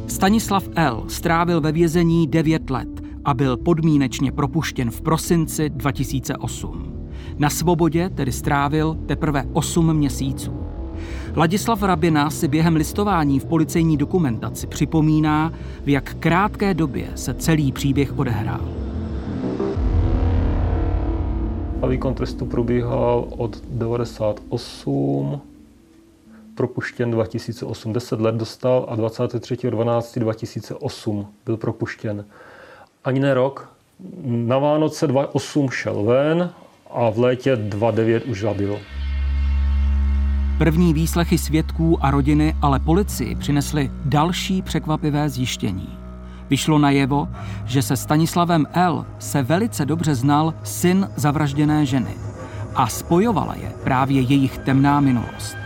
Stanislav 0.07 0.69
L. 0.77 1.05
strávil 1.09 1.61
ve 1.61 1.73
vězení 1.73 2.27
9 2.27 2.71
let 2.71 2.89
a 3.25 3.35
byl 3.35 3.57
podmínečně 3.57 4.33
propuštěn 4.33 4.91
v 4.91 5.01
prosinci 5.01 5.71
2008. 5.71 6.96
Na 7.39 7.51
svobodě 7.51 8.11
tedy 8.11 8.33
strávil 8.33 8.97
teprve 9.07 9.45
8 9.53 9.97
měsíců. 9.97 10.67
Ladislav 11.37 11.83
Rabina 11.83 12.31
si 12.31 12.49
během 12.49 12.77
listování 12.77 13.41
v 13.41 13.45
policejní 13.45 13.97
dokumentaci 13.97 14.67
připomíná, 14.67 15.53
v 15.85 15.89
jak 15.89 16.15
krátké 16.15 16.75
době 16.75 17.09
se 17.15 17.35
celý 17.35 17.73
příběh 17.73 18.19
odehrál. 18.19 18.69
A 21.83 21.87
výkon 21.87 22.15
trestu 22.15 22.47
probíhal 22.47 23.29
od 23.37 23.63
98, 23.69 25.41
propuštěn 26.55 27.11
2008, 27.11 27.93
10 27.93 28.21
let 28.21 28.35
dostal 28.35 28.87
a 28.89 28.97
23.12.2008 28.97 31.27
byl 31.45 31.57
propuštěn. 31.57 32.25
Ani 33.05 33.21
ne 33.21 33.35
rok. 33.35 33.69
Na 34.25 34.59
Vánoce 34.59 35.07
2008 35.07 35.71
šel 35.71 36.03
ven 36.03 36.51
a 36.91 37.11
v 37.11 37.19
létě 37.19 37.57
2009 37.57 38.25
už 38.25 38.41
zabil. 38.41 38.79
První 40.59 40.95
výslechy 40.95 41.39
svědků 41.39 42.05
a 42.05 42.11
rodiny 42.11 42.55
ale 42.63 42.81
policii 42.81 43.35
přinesly 43.35 43.91
další 44.05 44.63
překvapivé 44.63 45.29
zjištění. 45.29 45.89
Vyšlo 46.51 46.79
najevo, 46.79 47.29
že 47.65 47.83
se 47.83 47.97
Stanislavem 47.97 48.67
L. 48.73 49.07
se 49.19 49.43
velice 49.43 49.87
dobře 49.87 50.15
znal 50.15 50.55
syn 50.63 51.11
zavražděné 51.17 51.87
ženy 51.87 52.15
a 52.75 52.87
spojovala 52.87 53.55
je 53.55 53.73
právě 53.85 54.21
jejich 54.21 54.59
temná 54.59 55.01
minulost. 55.01 55.66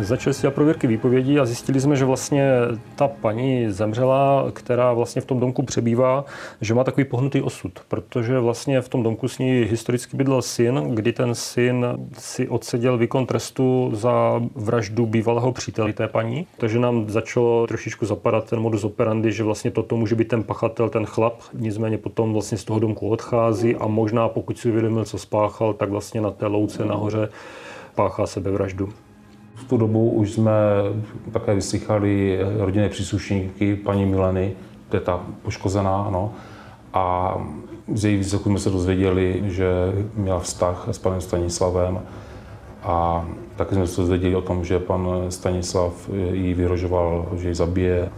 Začali 0.00 0.36
dělat 0.40 0.54
prověrky 0.54 0.86
výpovědí 0.86 1.38
a 1.38 1.46
zjistili 1.46 1.80
jsme, 1.80 1.96
že 1.96 2.04
vlastně 2.04 2.52
ta 2.96 3.08
paní 3.08 3.70
zemřela, 3.70 4.46
která 4.52 4.92
vlastně 4.92 5.22
v 5.22 5.24
tom 5.24 5.40
domku 5.40 5.62
přebývá, 5.62 6.24
že 6.60 6.74
má 6.74 6.84
takový 6.84 7.04
pohnutý 7.04 7.42
osud, 7.42 7.72
protože 7.88 8.38
vlastně 8.38 8.80
v 8.80 8.88
tom 8.88 9.02
domku 9.02 9.28
s 9.28 9.38
ní 9.38 9.50
historicky 9.50 10.16
bydlel 10.16 10.42
syn, 10.42 10.82
kdy 10.94 11.12
ten 11.12 11.34
syn 11.34 11.86
si 12.18 12.48
odseděl 12.48 12.98
výkon 12.98 13.26
trestu 13.26 13.90
za 13.94 14.42
vraždu 14.54 15.06
bývalého 15.06 15.52
přítele 15.52 15.92
té 15.92 16.08
paní. 16.08 16.46
Takže 16.56 16.78
nám 16.78 17.10
začalo 17.10 17.66
trošičku 17.66 18.06
zapadat 18.06 18.50
ten 18.50 18.60
modus 18.60 18.84
operandi, 18.84 19.32
že 19.32 19.44
vlastně 19.44 19.70
toto 19.70 19.96
může 19.96 20.14
být 20.14 20.28
ten 20.28 20.42
pachatel, 20.42 20.88
ten 20.88 21.06
chlap, 21.06 21.40
nicméně 21.54 21.98
potom 21.98 22.32
vlastně 22.32 22.58
z 22.58 22.64
toho 22.64 22.78
domku 22.78 23.08
odchází 23.08 23.76
a 23.76 23.86
možná 23.86 24.28
pokud 24.28 24.58
si 24.58 24.70
uvědomil, 24.70 25.04
co 25.04 25.18
spáchal, 25.18 25.72
tak 25.72 25.90
vlastně 25.90 26.20
na 26.20 26.30
té 26.30 26.46
louce 26.46 26.84
nahoře 26.84 27.28
páchá 27.94 28.26
sebevraždu. 28.26 28.88
V 29.60 29.64
tu 29.64 29.76
dobu 29.76 30.10
už 30.10 30.32
jsme 30.32 30.52
také 31.32 31.54
vyslychali 31.54 32.38
rodinné 32.58 32.88
příslušníky 32.88 33.76
paní 33.76 34.06
Mileny, 34.06 34.52
to 34.88 34.96
je 34.96 35.00
ta 35.00 35.20
poškozená, 35.42 36.02
ano. 36.02 36.32
A 36.94 37.36
z 37.94 38.04
její 38.04 38.16
výslechu 38.16 38.48
jsme 38.48 38.58
se 38.58 38.70
dozvěděli, 38.70 39.42
že 39.44 39.66
měla 40.16 40.40
vztah 40.40 40.88
s 40.90 40.98
panem 40.98 41.20
Stanislavem 41.20 42.00
a 42.82 43.24
taky 43.56 43.74
jsme 43.74 43.86
se 43.86 44.00
dozvěděli 44.00 44.36
o 44.36 44.42
tom, 44.42 44.64
že 44.64 44.78
pan 44.78 45.08
Stanislav 45.28 46.10
jí 46.32 46.54
vyhrožoval, 46.54 47.28
že 47.36 47.48
ji 47.48 47.54
zabije. 47.54 48.10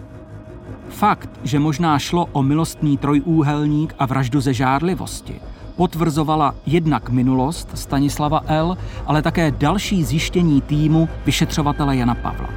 Fakt, 0.88 1.30
že 1.44 1.58
možná 1.58 1.98
šlo 1.98 2.26
o 2.32 2.42
milostný 2.42 2.98
trojúhelník 2.98 3.94
a 3.98 4.06
vraždu 4.06 4.40
ze 4.40 4.54
žárlivosti, 4.54 5.40
potvrzovala 5.82 6.54
jednak 6.66 7.10
minulost 7.10 7.68
Stanislava 7.74 8.40
L., 8.46 8.76
ale 9.06 9.22
také 9.22 9.50
další 9.50 10.04
zjištění 10.04 10.60
týmu 10.60 11.08
vyšetřovatele 11.26 11.96
Jana 11.96 12.14
Pavla. 12.14 12.48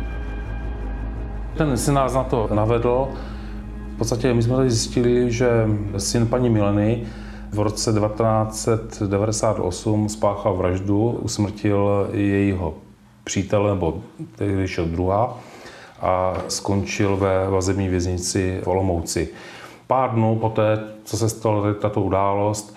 Ten 1.58 1.78
si 1.78 1.92
nás 1.92 2.14
na 2.14 2.24
to 2.24 2.50
navedl. 2.54 3.08
V 3.96 3.98
podstatě 3.98 4.34
my 4.34 4.44
jsme 4.44 4.56
tady 4.56 4.72
zjistili, 4.72 5.32
že 5.32 5.68
syn 5.98 6.28
paní 6.28 6.50
Mileny 6.50 7.04
v 7.52 7.60
roce 7.60 7.94
1998 7.94 10.10
spáchal 10.10 10.56
vraždu, 10.56 11.10
usmrtil 11.10 12.10
jejího 12.12 12.74
přítele, 13.24 13.70
nebo 13.70 13.98
vyšel 14.40 14.86
druhá, 14.86 15.38
a 16.02 16.34
skončil 16.48 17.18
ve 17.18 17.50
vazební 17.50 17.90
věznici 17.90 18.62
v 18.64 18.68
Olomouci. 18.68 19.30
Pár 19.88 20.12
dnů 20.12 20.36
poté, 20.36 20.80
co 21.04 21.18
se 21.18 21.30
stala 21.30 21.74
tato 21.74 22.02
událost, 22.02 22.76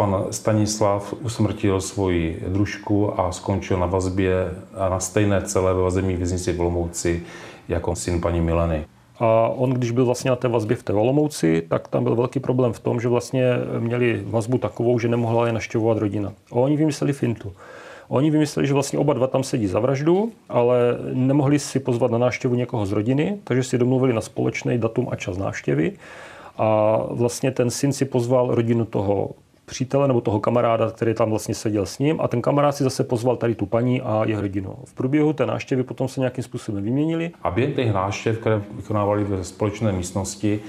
pan 0.00 0.24
Stanislav 0.30 1.14
usmrtil 1.20 1.80
svoji 1.80 2.42
družku 2.48 3.20
a 3.20 3.32
skončil 3.32 3.76
na 3.76 3.86
vazbě 3.86 4.48
a 4.74 4.88
na 4.88 5.00
stejné 5.00 5.42
celé 5.42 5.74
ve 5.74 5.82
vazební 5.82 6.16
věznici 6.16 6.52
v 6.52 6.60
Olomouci 6.60 7.22
jako 7.68 7.96
syn 7.96 8.20
paní 8.20 8.40
Mileny. 8.40 8.84
A 9.18 9.48
on, 9.48 9.70
když 9.70 9.90
byl 9.90 10.04
vlastně 10.04 10.30
na 10.30 10.36
té 10.36 10.48
vazbě 10.48 10.76
v 10.76 10.82
té 10.82 10.92
Olomouci, 10.92 11.62
tak 11.68 11.88
tam 11.88 12.04
byl 12.04 12.16
velký 12.16 12.40
problém 12.40 12.72
v 12.72 12.80
tom, 12.80 13.00
že 13.00 13.08
vlastně 13.08 13.44
měli 13.78 14.22
vazbu 14.26 14.58
takovou, 14.58 14.98
že 14.98 15.08
nemohla 15.08 15.46
je 15.46 15.52
naštěvovat 15.52 15.98
rodina. 15.98 16.32
A 16.52 16.54
oni 16.54 16.76
vymysleli 16.76 17.12
fintu. 17.12 17.52
Oni 18.08 18.30
vymysleli, 18.30 18.68
že 18.68 18.74
vlastně 18.74 18.98
oba 18.98 19.12
dva 19.12 19.26
tam 19.26 19.42
sedí 19.42 19.66
za 19.66 19.80
vraždu, 19.80 20.32
ale 20.48 20.76
nemohli 21.12 21.58
si 21.58 21.80
pozvat 21.80 22.10
na 22.10 22.18
návštěvu 22.18 22.54
někoho 22.54 22.86
z 22.86 22.92
rodiny, 22.92 23.38
takže 23.44 23.62
si 23.62 23.78
domluvili 23.78 24.12
na 24.12 24.20
společný 24.20 24.78
datum 24.78 25.08
a 25.10 25.16
čas 25.16 25.36
návštěvy. 25.36 25.92
A 26.58 26.98
vlastně 27.10 27.50
ten 27.50 27.70
syn 27.70 27.92
si 27.92 28.04
pozval 28.04 28.54
rodinu 28.54 28.84
toho 28.84 29.30
přítele 29.70 30.08
nebo 30.08 30.20
toho 30.20 30.40
kamaráda, 30.40 30.90
který 30.90 31.14
tam 31.14 31.30
vlastně 31.30 31.54
seděl 31.54 31.86
s 31.86 31.98
ním 31.98 32.20
a 32.20 32.28
ten 32.28 32.42
kamarád 32.42 32.76
si 32.76 32.84
zase 32.84 33.04
pozval 33.04 33.36
tady 33.36 33.54
tu 33.54 33.66
paní 33.66 34.02
a 34.02 34.22
je 34.26 34.40
rodinu. 34.40 34.74
V 34.84 34.94
průběhu 34.94 35.32
té 35.32 35.46
návštěvy 35.46 35.82
potom 35.82 36.08
se 36.08 36.20
nějakým 36.20 36.44
způsobem 36.44 36.84
vyměnili. 36.84 37.30
A 37.42 37.50
během 37.50 37.72
těch 37.72 37.92
návštěv, 37.92 38.38
které 38.38 38.62
vykonávali 38.76 39.24
ve 39.24 39.44
společné 39.44 39.92
místnosti, 39.92 40.60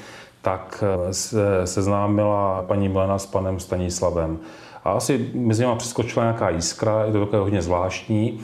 tak 0.42 0.84
eh, 0.84 1.14
se 1.14 1.68
seznámila 1.68 2.64
paní 2.68 2.90
Milena 2.90 3.18
s 3.18 3.26
panem 3.26 3.60
Stanislavem. 3.60 4.40
A 4.84 4.92
asi 4.92 5.30
mezi 5.34 5.64
nimi 5.66 5.78
přeskočila 5.78 6.26
nějaká 6.26 6.50
jiskra, 6.50 7.06
je 7.06 7.12
to 7.12 7.20
takové 7.20 7.42
hodně 7.42 7.62
zvláštní, 7.62 8.40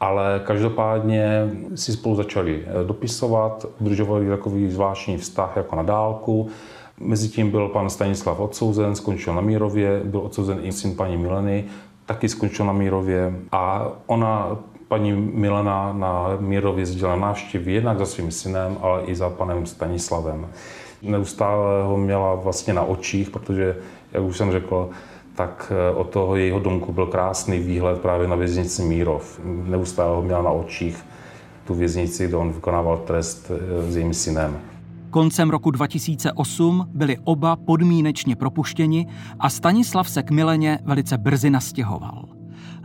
ale 0.00 0.40
každopádně 0.44 1.50
si 1.74 1.92
spolu 1.92 2.14
začali 2.14 2.62
eh, 2.66 2.84
dopisovat, 2.84 3.66
udržovali 3.80 4.28
takový 4.28 4.70
zvláštní 4.70 5.18
vztah 5.18 5.56
jako 5.56 5.76
na 5.76 5.82
dálku. 5.82 6.50
Mezitím 7.00 7.50
byl 7.50 7.68
pan 7.68 7.90
Stanislav 7.90 8.40
odsouzen, 8.40 8.94
skončil 8.94 9.34
na 9.34 9.40
Mírově, 9.40 10.00
byl 10.04 10.20
odsouzen 10.20 10.58
i 10.62 10.72
syn 10.72 10.96
paní 10.96 11.16
Mileny, 11.16 11.64
taky 12.06 12.28
skončil 12.28 12.66
na 12.66 12.72
Mírově 12.72 13.34
a 13.52 13.88
ona, 14.06 14.58
paní 14.88 15.12
Milena 15.12 15.92
na 15.92 16.36
Mírově 16.40 16.82
jezdila 16.82 17.16
návštěvy 17.16 17.72
jednak 17.72 17.98
za 17.98 18.06
svým 18.06 18.30
synem, 18.30 18.76
ale 18.80 19.02
i 19.02 19.14
za 19.14 19.30
panem 19.30 19.66
Stanislavem. 19.66 20.48
Neustále 21.02 21.82
ho 21.82 21.96
měla 21.96 22.34
vlastně 22.34 22.74
na 22.74 22.82
očích, 22.82 23.30
protože, 23.30 23.76
jak 24.12 24.22
už 24.22 24.36
jsem 24.36 24.52
řekl, 24.52 24.90
tak 25.34 25.72
eh, 25.74 25.94
od 25.94 26.10
toho 26.10 26.36
jejího 26.36 26.58
domku 26.58 26.92
byl 26.92 27.06
krásný 27.06 27.58
výhled 27.58 28.00
právě 28.00 28.28
na 28.28 28.36
věznici 28.36 28.82
Mírov. 28.82 29.40
Neustále 29.44 30.16
ho 30.16 30.22
měla 30.22 30.42
na 30.42 30.50
očích 30.50 31.04
tu 31.64 31.74
věznici, 31.74 32.26
kde 32.26 32.36
on 32.36 32.52
vykonával 32.52 32.96
trest 32.96 33.50
eh, 33.50 33.92
s 33.92 33.96
jejím 33.96 34.14
synem. 34.14 34.58
Koncem 35.10 35.50
roku 35.50 35.70
2008 35.70 36.86
byli 36.94 37.16
oba 37.24 37.56
podmínečně 37.56 38.36
propuštěni 38.36 39.06
a 39.38 39.50
Stanislav 39.50 40.10
se 40.10 40.22
k 40.22 40.30
Mileně 40.30 40.78
velice 40.84 41.18
brzy 41.18 41.50
nastěhoval. 41.50 42.24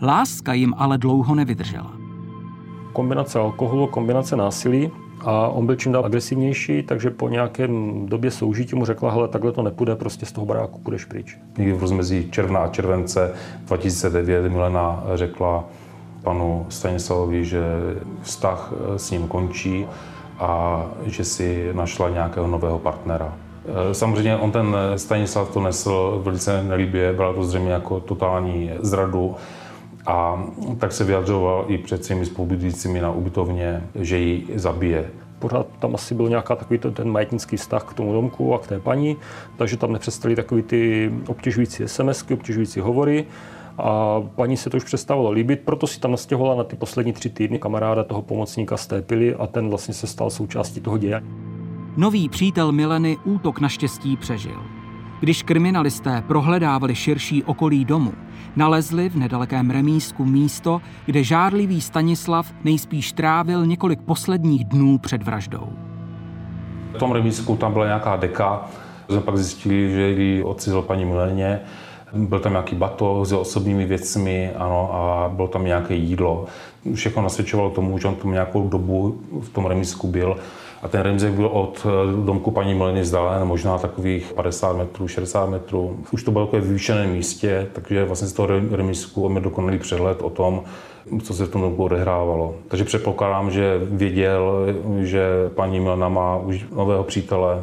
Láska 0.01 0.53
jim 0.53 0.73
ale 0.77 0.97
dlouho 0.97 1.35
nevydržela. 1.35 1.93
Kombinace 2.93 3.39
alkoholu, 3.39 3.87
kombinace 3.87 4.35
násilí 4.35 4.91
A 5.25 5.47
on 5.47 5.65
byl 5.65 5.75
čím 5.75 5.91
dál 5.91 6.05
agresivnější, 6.05 6.83
takže 6.83 7.09
po 7.09 7.29
nějakém 7.29 8.05
době 8.05 8.31
soužití 8.31 8.75
mu 8.75 8.85
řekla, 8.85 9.11
hele, 9.11 9.27
takhle 9.27 9.51
to 9.51 9.61
nepůjde, 9.61 9.95
prostě 9.95 10.25
z 10.25 10.31
toho 10.31 10.45
baráku 10.45 10.79
půjdeš 10.79 11.05
pryč. 11.05 11.37
Někdy 11.57 11.73
v 11.73 11.79
rozmezí 11.79 12.31
června 12.31 12.59
a 12.59 12.67
července 12.67 13.33
2009 13.65 14.51
Milena 14.51 15.03
řekla 15.15 15.63
panu 16.23 16.65
Stanislavovi, 16.69 17.45
že 17.45 17.61
vztah 18.21 18.73
s 18.97 19.11
ním 19.11 19.27
končí 19.27 19.85
a 20.39 20.83
že 21.05 21.23
si 21.23 21.69
našla 21.73 22.09
nějakého 22.09 22.47
nového 22.47 22.79
partnera. 22.79 23.33
Eh, 23.65 23.93
samozřejmě 23.93 24.37
on 24.37 24.51
ten 24.51 24.75
Stanislav 24.95 25.49
to 25.49 25.61
nesl 25.61 26.21
velice 26.23 26.63
nelíbě, 26.63 27.13
byla 27.13 27.33
to 27.33 27.43
zřejmě 27.43 27.71
jako 27.71 27.99
totální 27.99 28.71
zradu 28.79 29.35
a 30.07 30.43
tak 30.77 30.91
se 30.91 31.03
vyjadřoval 31.03 31.65
i 31.67 31.77
před 31.77 32.05
svými 32.05 32.25
spolubydlícími 32.25 33.01
na 33.01 33.11
ubytovně, 33.11 33.83
že 33.95 34.17
ji 34.17 34.47
zabije. 34.55 35.09
Pořád 35.39 35.67
tam 35.79 35.95
asi 35.95 36.15
byl 36.15 36.29
nějaká 36.29 36.55
takový 36.55 36.79
ten 36.79 37.11
majetnický 37.11 37.57
vztah 37.57 37.83
k 37.83 37.93
tomu 37.93 38.13
domku 38.13 38.53
a 38.53 38.59
k 38.59 38.67
té 38.67 38.79
paní, 38.79 39.17
takže 39.57 39.77
tam 39.77 39.91
nepřestali 39.91 40.35
takový 40.35 40.61
ty 40.61 41.11
obtěžující 41.27 41.83
SMSky, 41.85 42.33
obtěžující 42.33 42.79
hovory 42.79 43.25
a 43.77 44.21
paní 44.35 44.57
se 44.57 44.69
to 44.69 44.77
už 44.77 44.83
přestávalo 44.83 45.31
líbit, 45.31 45.61
proto 45.65 45.87
si 45.87 45.99
tam 45.99 46.11
nastěhovala 46.11 46.55
na 46.55 46.63
ty 46.63 46.75
poslední 46.75 47.13
tři 47.13 47.29
týdny 47.29 47.59
kamaráda 47.59 48.03
toho 48.03 48.21
pomocníka 48.21 48.77
z 48.77 48.87
té 48.87 49.01
pily 49.01 49.35
a 49.35 49.47
ten 49.47 49.69
vlastně 49.69 49.93
se 49.93 50.07
stal 50.07 50.29
součástí 50.29 50.81
toho 50.81 50.97
děje. 50.97 51.23
Nový 51.97 52.29
přítel 52.29 52.71
Mileny 52.71 53.17
útok 53.23 53.59
naštěstí 53.59 54.17
přežil. 54.17 54.63
Když 55.19 55.43
kriminalisté 55.43 56.23
prohledávali 56.27 56.95
širší 56.95 57.43
okolí 57.43 57.85
domu, 57.85 58.13
nalezli 58.55 59.09
v 59.09 59.15
nedalekém 59.15 59.69
remísku 59.69 60.25
místo, 60.25 60.81
kde 61.05 61.23
žárlivý 61.23 61.81
Stanislav 61.81 62.53
nejspíš 62.63 63.11
trávil 63.11 63.65
několik 63.65 64.01
posledních 64.01 64.65
dnů 64.65 64.97
před 64.97 65.23
vraždou. 65.23 65.69
V 66.93 66.97
tom 66.97 67.11
remísku 67.11 67.55
tam 67.55 67.73
byla 67.73 67.85
nějaká 67.85 68.15
deka, 68.15 68.65
jsme 69.09 69.21
pak 69.21 69.37
zjistili, 69.37 69.91
že 69.91 70.09
ji 70.09 70.43
odcizil 70.43 70.81
paní 70.81 71.05
Mileně, 71.05 71.59
byl 72.13 72.39
tam 72.39 72.51
nějaký 72.51 72.75
bato 72.75 73.25
s 73.25 73.33
osobními 73.33 73.85
věcmi, 73.85 74.51
ano, 74.55 74.89
a 74.93 75.31
bylo 75.35 75.47
tam 75.47 75.65
nějaké 75.65 75.95
jídlo. 75.95 76.45
Všechno 76.93 77.21
nasvědčovalo 77.21 77.69
tomu, 77.69 77.97
že 77.97 78.07
on 78.07 78.15
tam 78.15 78.31
nějakou 78.31 78.67
dobu 78.67 79.21
v 79.41 79.49
tom 79.49 79.65
remísku 79.65 80.07
byl 80.07 80.37
a 80.83 80.87
ten 80.87 81.01
remzek 81.01 81.33
byl 81.33 81.45
od 81.45 81.87
eh, 81.87 82.25
domku 82.25 82.51
paní 82.51 82.73
Mileny 82.73 83.01
vzdálen 83.01 83.47
možná 83.47 83.77
takových 83.77 84.33
50 84.33 84.77
metrů, 84.77 85.07
60 85.07 85.49
metrů. 85.49 85.97
Už 86.11 86.23
to 86.23 86.31
bylo 86.31 86.45
takové 86.45 86.61
vyvýšeném 86.61 87.11
místě, 87.11 87.67
takže 87.73 88.05
vlastně 88.05 88.27
z 88.27 88.33
toho 88.33 88.47
remisku 88.71 89.23
máme 89.29 89.41
dokonalý 89.41 89.79
přehled 89.79 90.21
o 90.21 90.29
tom, 90.29 90.63
co 91.23 91.33
se 91.33 91.45
v 91.45 91.49
tom 91.49 91.61
domku 91.61 91.83
odehrávalo. 91.83 92.55
Takže 92.67 92.85
předpokládám, 92.85 93.51
že 93.51 93.79
věděl, 93.83 94.65
že 95.01 95.25
paní 95.55 95.79
Milena 95.79 96.09
má 96.09 96.37
už 96.37 96.65
nového 96.75 97.03
přítele, 97.03 97.61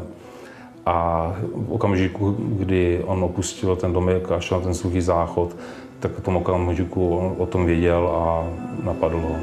a 0.87 1.27
v 1.55 1.73
okamžiku, 1.73 2.37
kdy 2.39 3.03
on 3.07 3.25
opustil 3.25 3.77
ten 3.77 3.93
domek 3.93 4.33
a 4.33 4.41
šel 4.41 4.59
na 4.59 4.65
ten 4.65 4.75
suchý 4.75 5.01
záchod, 5.01 5.57
tak 6.01 6.13
v 6.13 6.21
tom 6.21 6.37
okamžiku 6.37 7.17
on 7.17 7.35
o 7.39 7.47
tom 7.47 7.67
věděl 7.67 8.09
a 8.09 8.47
napadl 8.85 9.21
ho. 9.21 9.37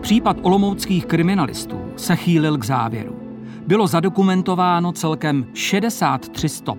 Případ 0.00 0.36
olomouckých 0.42 1.06
kriminalistů 1.06 1.80
se 1.96 2.16
chýlil 2.16 2.58
k 2.58 2.64
závěru. 2.64 3.16
Bylo 3.66 3.86
zadokumentováno 3.86 4.92
celkem 4.92 5.46
63 5.54 6.48
stop. 6.48 6.78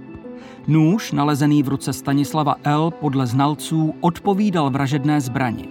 Nůž, 0.68 1.12
nalezený 1.12 1.64
v 1.64 1.68
ruce 1.68 1.94
Stanislava 1.94 2.56
L., 2.64 2.92
podle 2.92 3.28
znalců 3.28 3.94
odpovídal 4.02 4.70
vražedné 4.70 5.22
zbrani. 5.22 5.68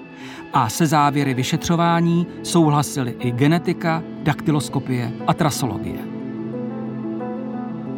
A 0.53 0.69
se 0.69 0.87
závěry 0.87 1.35
vyšetřování 1.35 2.27
souhlasili 2.43 3.15
i 3.19 3.31
genetika, 3.31 4.03
daktyloskopie 4.23 5.13
a 5.27 5.35
trasologie. 5.35 5.99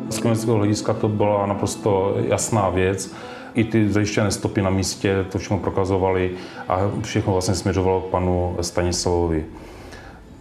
Z 0.09 0.19
klinického 0.19 0.57
hlediska 0.57 0.95
to 0.95 1.09
byla 1.09 1.47
naprosto 1.47 2.17
jasná 2.29 2.71
věc 2.71 3.15
i 3.55 3.65
ty 3.65 3.93
zajištěné 3.93 4.31
stopy 4.31 4.63
na 4.63 4.71
místě 4.71 5.27
to 5.33 5.39
všechno 5.39 5.59
prokazovali 5.59 6.31
a 6.69 6.79
všechno 7.03 7.33
vlastně 7.33 7.55
směřovalo 7.55 8.01
k 8.01 8.11
panu 8.11 8.57
Stanislavovi. 8.61 9.45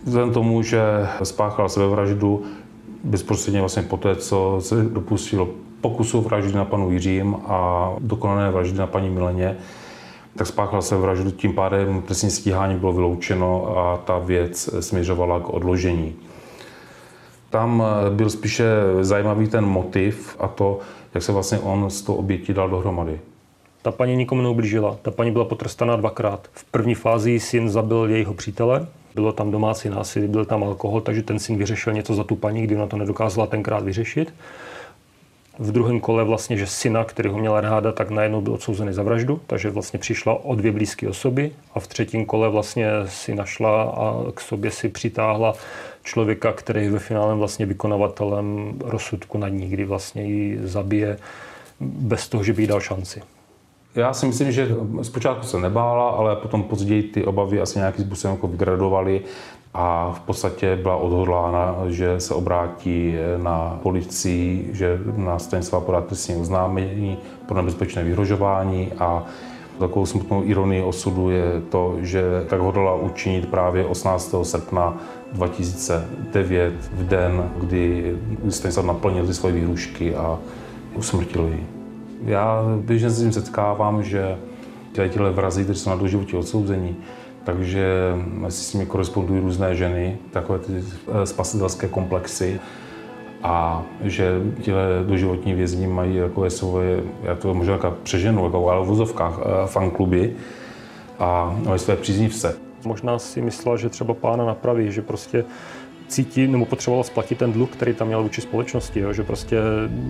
Vzhledem 0.03 0.33
tomu, 0.33 0.61
že 0.61 0.81
spáchal 1.23 1.69
sebevraždu 1.69 2.43
bezprostředně 3.03 3.59
vlastně 3.59 3.83
po 3.83 3.97
té, 3.97 4.15
co 4.15 4.57
se 4.59 4.83
dopustil 4.83 5.47
pokusu 5.81 6.21
vraždy 6.21 6.53
na 6.53 6.65
panu 6.65 6.91
Jiřím 6.91 7.35
a 7.45 7.91
dokonané 7.99 8.51
vraždy 8.51 8.77
na 8.77 8.87
paní 8.87 9.09
Mileně, 9.09 9.57
tak 10.35 10.47
spáchal 10.47 10.81
se 10.81 10.97
vraždu, 10.97 11.31
tím 11.31 11.53
pádem 11.53 12.01
trestní 12.01 12.29
stíhání 12.29 12.79
bylo 12.79 12.93
vyloučeno 12.93 13.77
a 13.77 13.97
ta 13.97 14.19
věc 14.19 14.69
směřovala 14.79 15.39
k 15.39 15.49
odložení. 15.49 16.15
Tam 17.49 17.83
byl 18.09 18.29
spíše 18.29 18.65
zajímavý 19.01 19.47
ten 19.47 19.65
motiv 19.65 20.35
a 20.39 20.47
to, 20.47 20.79
jak 21.13 21.23
se 21.23 21.31
vlastně 21.31 21.59
on 21.59 21.89
s 21.89 22.01
tou 22.01 22.13
obětí 22.13 22.53
dal 22.53 22.69
dohromady. 22.69 23.19
Ta 23.81 23.91
paní 23.91 24.15
nikomu 24.15 24.41
neublížila. 24.41 24.97
Ta 25.01 25.11
paní 25.11 25.31
byla 25.31 25.45
potrestaná 25.45 25.95
dvakrát. 25.95 26.47
V 26.53 26.63
první 26.63 26.95
fázi 26.95 27.39
syn 27.39 27.69
zabil 27.69 28.09
jejího 28.09 28.33
přítele, 28.33 28.87
bylo 29.17 29.31
tam 29.31 29.51
domácí 29.51 29.89
násilí, 29.89 30.27
byl 30.27 30.45
tam 30.45 30.63
alkohol, 30.63 31.01
takže 31.01 31.23
ten 31.23 31.39
syn 31.39 31.57
vyřešil 31.57 31.93
něco 31.93 32.13
za 32.13 32.23
tu 32.23 32.35
paní, 32.35 32.61
kdy 32.61 32.75
ona 32.75 32.87
to 32.87 32.97
nedokázala 32.97 33.47
tenkrát 33.47 33.83
vyřešit. 33.83 34.33
V 35.59 35.71
druhém 35.71 35.99
kole 35.99 36.23
vlastně, 36.23 36.57
že 36.57 36.67
syna, 36.67 37.03
který 37.03 37.29
ho 37.29 37.37
měla 37.37 37.61
ráda, 37.61 37.91
tak 37.91 38.09
najednou 38.09 38.41
byl 38.41 38.53
odsouzený 38.53 38.93
za 38.93 39.03
vraždu, 39.03 39.41
takže 39.47 39.69
vlastně 39.69 39.99
přišla 39.99 40.45
o 40.45 40.55
dvě 40.55 40.71
blízké 40.71 41.09
osoby 41.09 41.51
a 41.73 41.79
v 41.79 41.87
třetím 41.87 42.25
kole 42.25 42.49
vlastně 42.49 42.87
si 43.05 43.35
našla 43.35 43.83
a 43.83 44.31
k 44.33 44.41
sobě 44.41 44.71
si 44.71 44.89
přitáhla 44.89 45.53
člověka, 46.03 46.53
který 46.53 46.83
je 46.83 46.91
ve 46.91 46.99
finále 46.99 47.35
vlastně 47.35 47.65
vykonavatelem 47.65 48.73
rozsudku 48.85 49.37
nad 49.37 49.49
ní, 49.49 49.69
kdy 49.69 49.85
vlastně 49.85 50.23
ji 50.23 50.59
zabije 50.63 51.17
bez 51.79 52.29
toho, 52.29 52.43
že 52.43 52.53
by 52.53 52.63
jí 52.63 52.67
dal 52.67 52.79
šanci. 52.79 53.21
Já 53.97 54.13
si 54.13 54.25
myslím, 54.25 54.51
že 54.51 54.75
zpočátku 55.01 55.43
se 55.43 55.59
nebála, 55.59 56.09
ale 56.09 56.35
potom 56.35 56.63
později 56.63 57.03
ty 57.03 57.25
obavy 57.25 57.61
asi 57.61 57.79
nějakým 57.79 58.05
způsobem 58.05 58.35
jako 58.35 58.47
vygradovaly 58.47 59.21
a 59.73 60.13
v 60.13 60.19
podstatě 60.19 60.75
byla 60.75 60.95
odhodlána, 60.95 61.75
že 61.87 62.19
se 62.19 62.33
obrátí 62.33 63.15
na 63.37 63.79
policii, 63.83 64.69
že 64.73 64.99
na 65.15 65.39
Stanislava 65.39 65.85
podá 65.85 66.01
trestní 66.01 66.35
oznámení 66.35 67.17
pro 67.45 67.57
nebezpečné 67.57 68.03
vyhrožování 68.03 68.91
a 68.99 69.23
Takovou 69.79 70.05
smutnou 70.05 70.43
ironii 70.43 70.81
osudu 70.81 71.29
je 71.29 71.61
to, 71.69 71.95
že 72.01 72.21
tak 72.49 72.59
hodlala 72.59 72.95
učinit 72.95 73.49
právě 73.49 73.85
18. 73.85 74.35
srpna 74.43 74.97
2009, 75.33 76.73
v 76.93 77.07
den, 77.07 77.51
kdy 77.57 78.15
Stanislav 78.49 78.85
naplnil 78.85 79.27
ty 79.27 79.33
svoje 79.33 79.53
výhrušky 79.53 80.15
a 80.15 80.39
usmrtil 80.95 81.47
ji. 81.47 81.76
Já 82.25 82.63
běžně 82.77 83.09
s 83.09 83.21
tím 83.21 83.31
setkávám, 83.31 84.03
že 84.03 84.37
tyhle 84.91 85.31
vrazy, 85.31 85.63
kteří 85.63 85.79
jsou 85.79 85.89
na 85.89 85.95
doživotí 85.95 86.35
odsouzení, 86.35 86.95
takže 87.43 88.13
s 88.49 88.73
nimi 88.73 88.85
korespondují 88.85 89.41
různé 89.41 89.75
ženy, 89.75 90.17
takové 90.31 90.59
ty 90.59 90.73
eh, 90.73 91.25
spasitelské 91.25 91.87
komplexy 91.87 92.59
a 93.43 93.83
že 94.01 94.41
tyhle 94.63 94.83
doživotní 95.07 95.53
vězni 95.53 95.87
mají 95.87 96.19
takové 96.19 96.49
svoje, 96.49 97.03
já 97.23 97.35
to 97.35 97.53
možná 97.53 97.73
jako 97.73 97.97
přeženu, 98.03 98.45
jako, 98.45 98.69
ale 98.69 98.85
v 98.85 98.87
vozovkách 98.87 99.39
eh, 99.39 99.67
fankluby 99.67 100.33
a 101.19 101.57
mají 101.65 101.79
své 101.79 101.95
příznivce. 101.95 102.55
Možná 102.85 103.19
si 103.19 103.41
myslela, 103.41 103.77
že 103.77 103.89
třeba 103.89 104.13
pána 104.13 104.45
napraví, 104.45 104.91
že 104.91 105.01
prostě 105.01 105.45
cítí 106.07 106.47
nebo 106.47 106.65
potřeboval 106.65 107.03
splatit 107.03 107.37
ten 107.37 107.53
dluh, 107.53 107.69
který 107.69 107.93
tam 107.93 108.07
měl 108.07 108.23
vůči 108.23 108.41
společnosti, 108.41 108.99
jo? 108.99 109.13
že 109.13 109.23
prostě 109.23 109.57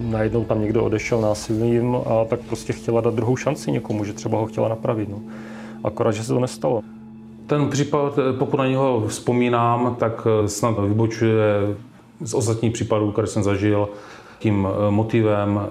najednou 0.02 0.46
tam 0.46 0.62
někdo 0.62 0.84
odešel 0.84 1.22
násilným 1.22 1.96
a 1.96 2.26
tak 2.26 2.40
prostě 2.40 2.74
chtěla 2.74 3.02
dát 3.02 3.14
druhou 3.14 3.36
šanci 3.36 3.72
někomu, 3.72 4.06
že 4.06 4.14
třeba 4.14 4.38
ho 4.38 4.46
chtěla 4.46 4.70
napravit. 4.70 5.10
No. 5.10 5.20
Akorát, 5.84 6.12
že 6.12 6.24
se 6.24 6.34
to 6.34 6.40
nestalo. 6.40 6.82
Ten 7.48 7.70
případ, 7.70 8.20
eh, 8.20 8.38
pokud 8.38 8.58
na 8.58 8.68
něho 8.68 9.04
vzpomínám, 9.08 9.96
tak 10.00 10.28
eh, 10.44 10.48
snad 10.48 10.80
vybočuje 10.80 11.44
z 12.22 12.34
ostatních 12.34 12.74
případů, 12.74 13.12
které 13.12 13.28
jsem 13.28 13.44
zažil, 13.44 13.90
tím 14.40 14.68
eh, 14.68 14.92
motivem, 14.92 15.62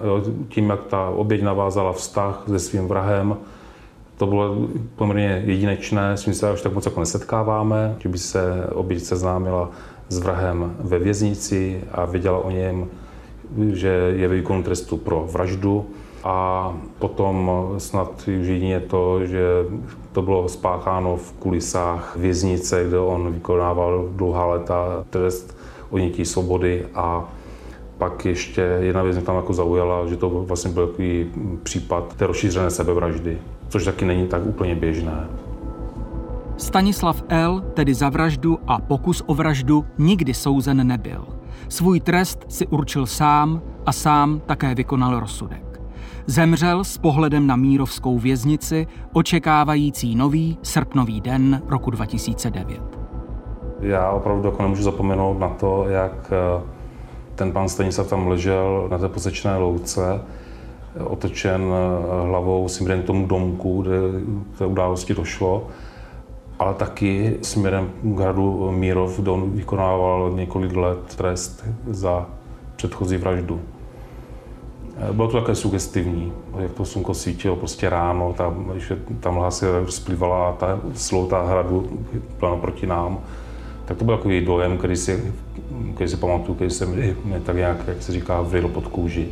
tím, 0.49 0.69
jak 0.69 0.83
ta 0.83 1.09
oběť 1.09 1.41
navázala 1.41 1.93
vztah 1.93 2.43
se 2.47 2.59
svým 2.59 2.87
vrahem. 2.87 3.37
To 4.17 4.27
bylo 4.27 4.55
poměrně 4.95 5.43
jedinečné, 5.45 6.17
s 6.17 6.23
tím 6.23 6.33
se 6.33 6.53
už 6.53 6.61
tak 6.61 6.73
moc 6.73 6.85
jako 6.85 6.99
nesetkáváme, 6.99 7.95
že 7.99 8.09
by 8.09 8.17
se 8.17 8.67
oběť 8.73 9.03
seznámila 9.03 9.69
s 10.09 10.19
vrahem 10.19 10.75
ve 10.79 10.99
věznici 10.99 11.83
a 11.91 12.05
věděla 12.05 12.37
o 12.37 12.51
něm, 12.51 12.87
že 13.73 14.13
je 14.15 14.27
výkon 14.27 14.63
trestu 14.63 14.97
pro 14.97 15.27
vraždu. 15.31 15.85
A 16.23 16.73
potom 16.99 17.51
snad 17.77 18.27
už 18.41 18.47
jedině 18.47 18.79
to, 18.79 19.25
že 19.25 19.43
to 20.11 20.21
bylo 20.21 20.49
spácháno 20.49 21.17
v 21.17 21.31
kulisách 21.31 22.15
věznice, 22.15 22.85
kde 22.87 22.99
on 22.99 23.33
vykonával 23.33 24.09
dlouhá 24.11 24.45
léta 24.45 25.05
trest 25.09 25.57
odnětí 25.89 26.25
svobody 26.25 26.85
a 26.95 27.29
pak 27.97 28.25
ještě 28.25 28.61
jedna 28.61 29.03
věc 29.03 29.15
mě 29.15 29.25
tam 29.25 29.35
jako 29.35 29.53
zaujala, 29.53 30.07
že 30.07 30.17
to 30.17 30.29
vlastně 30.29 30.71
byl 30.71 30.87
takový 30.87 31.31
případ 31.63 32.13
té 32.15 32.27
rozšířené 32.27 32.69
sebevraždy, 32.69 33.37
což 33.69 33.85
taky 33.85 34.05
není 34.05 34.27
tak 34.27 34.45
úplně 34.45 34.75
běžné. 34.75 35.27
Stanislav 36.57 37.23
L., 37.29 37.61
tedy 37.73 37.93
za 37.93 38.09
vraždu 38.09 38.59
a 38.67 38.81
pokus 38.81 39.23
o 39.25 39.33
vraždu, 39.33 39.85
nikdy 39.97 40.33
souzen 40.33 40.87
nebyl. 40.87 41.27
Svůj 41.69 41.99
trest 41.99 42.45
si 42.49 42.67
určil 42.67 43.05
sám 43.05 43.61
a 43.85 43.91
sám 43.91 44.41
také 44.45 44.75
vykonal 44.75 45.19
rozsudek. 45.19 45.81
Zemřel 46.25 46.83
s 46.83 46.97
pohledem 46.97 47.47
na 47.47 47.55
mírovskou 47.55 48.19
věznici, 48.19 48.87
očekávající 49.13 50.15
nový 50.15 50.57
srpnový 50.63 51.21
den 51.21 51.61
roku 51.67 51.91
2009. 51.91 52.81
Já 53.79 54.11
opravdu 54.11 54.47
jako 54.47 54.61
nemůžu 54.61 54.83
zapomenout 54.83 55.39
na 55.39 55.49
to, 55.49 55.85
jak 55.89 56.31
eh, 56.31 56.63
ten 57.35 57.51
pan 57.51 57.69
Stanislav 57.69 58.07
tam 58.07 58.27
ležel 58.27 58.87
na 58.91 58.97
té 58.97 59.09
posečné 59.09 59.57
louce, 59.57 60.21
otočen 61.03 61.61
eh, 61.61 62.27
hlavou 62.27 62.67
směrem 62.67 63.01
k 63.01 63.05
tomu 63.05 63.27
domku, 63.27 63.81
kde 63.81 63.91
té 64.57 64.65
události 64.65 65.13
došlo, 65.13 65.67
ale 66.59 66.73
taky 66.73 67.37
směrem 67.41 67.89
k 68.03 68.19
hradu 68.19 68.71
Mírov, 68.71 69.19
kde 69.19 69.31
on 69.31 69.51
vykonával 69.51 70.31
několik 70.35 70.75
let 70.75 71.15
trest 71.15 71.65
za 71.87 72.25
předchozí 72.75 73.17
vraždu. 73.17 73.61
Eh, 74.97 75.13
bylo 75.13 75.27
to 75.27 75.41
také 75.41 75.55
sugestivní, 75.55 76.33
jak 76.59 76.71
to 76.71 76.85
slunko 76.85 77.13
svítilo 77.13 77.55
prostě 77.55 77.89
ráno, 77.89 78.33
tam, 78.33 78.63
když 78.63 78.91
ta 79.19 79.31
mlha 79.31 79.51
se 79.51 79.79
rozplývala 79.79 80.49
a 80.49 80.53
ta 80.53 80.79
slouta 80.93 81.45
hradu 81.45 81.89
byla 82.39 82.55
proti 82.55 82.87
nám, 82.87 83.19
tak 83.85 83.97
to 83.97 84.05
byl 84.05 84.17
takový 84.17 84.45
dojem, 84.45 84.77
který 84.77 84.95
si, 84.95 85.33
který 85.95 86.09
si 86.09 86.17
pamatuju, 86.17 86.55
který 86.55 86.69
jsem 86.69 86.95
mi 86.95 87.15
tak 87.45 87.55
nějak, 87.55 87.77
jak 87.87 88.01
se 88.01 88.11
říká, 88.11 88.41
vryl 88.41 88.67
pod 88.67 88.87
kůži. 88.87 89.27